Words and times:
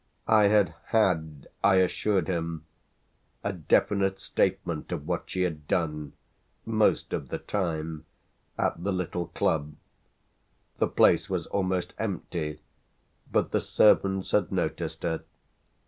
I 0.27 0.45
had 0.45 0.73
had, 0.87 1.47
I 1.63 1.75
assured 1.75 2.27
him, 2.27 2.65
a 3.43 3.53
definite 3.53 4.19
statement 4.19 4.91
of 4.91 5.05
what 5.05 5.29
she 5.29 5.43
had 5.43 5.67
done 5.67 6.13
most 6.65 7.13
of 7.13 7.29
the 7.29 7.37
time 7.37 8.05
at 8.57 8.83
the 8.83 8.91
little 8.91 9.27
club. 9.27 9.75
The 10.79 10.87
place 10.87 11.29
was 11.29 11.45
almost 11.45 11.93
empty, 11.99 12.61
but 13.31 13.51
the 13.51 13.61
servants 13.61 14.31
had 14.31 14.51
noticed 14.51 15.03
her. 15.03 15.23